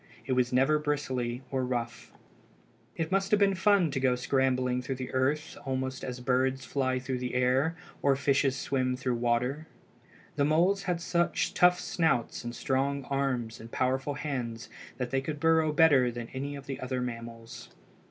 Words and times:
It 0.25 0.31
was 0.33 0.51
never 0.51 0.79
bristly 0.79 1.43
or 1.51 1.63
rough. 1.63 2.11
It 2.95 3.11
must 3.11 3.29
have 3.29 3.39
been 3.39 3.53
fun 3.53 3.91
to 3.91 3.99
go 3.99 4.15
scrambling 4.15 4.81
through 4.81 4.97
earth 5.13 5.55
almost 5.63 6.03
as 6.03 6.19
birds 6.21 6.65
fly 6.65 6.97
through 6.97 7.19
air 7.33 7.75
or 8.01 8.15
fishes 8.15 8.55
swim 8.57 8.95
through 8.97 9.13
water. 9.17 9.67
The 10.37 10.45
moles 10.45 10.81
had 10.89 11.01
such 11.01 11.53
tough 11.53 11.79
snouts 11.79 12.43
and 12.43 12.55
strong 12.55 13.03
arms 13.11 13.59
and 13.59 13.71
powerful 13.71 14.15
hands 14.15 14.69
that 14.97 15.11
they 15.11 15.21
could 15.21 15.39
burrow 15.39 15.71
better 15.71 16.09
than 16.09 16.29
any 16.29 16.55
of 16.55 16.65
the 16.65 16.79
other 16.79 16.99
mammals. 16.99 17.69